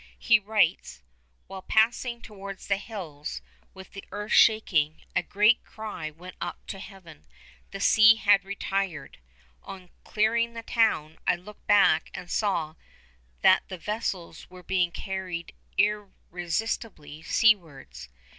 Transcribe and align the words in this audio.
He 0.17 0.39
writes:—'While 0.39 1.61
passing 1.61 2.23
towards 2.23 2.65
the 2.65 2.77
hills, 2.77 3.39
with 3.75 3.91
the 3.91 4.03
earth 4.11 4.31
shaking, 4.31 5.03
a 5.15 5.21
great 5.21 5.63
cry 5.63 6.09
went 6.09 6.37
up 6.41 6.65
to 6.69 6.79
heaven. 6.79 7.27
The 7.69 7.81
sea 7.81 8.15
had 8.15 8.43
retired. 8.43 9.19
On 9.61 9.91
clearing 10.03 10.53
the 10.53 10.63
town, 10.63 11.19
I 11.27 11.35
looked 11.35 11.67
back 11.67 12.09
and 12.15 12.31
saw 12.31 12.73
that 13.41 13.67
the 13.69 13.77
vessels 13.77 14.49
were 14.49 14.63
being 14.63 14.89
carried 14.89 15.53
irresistibly 15.77 17.21
seawards. 17.21 18.09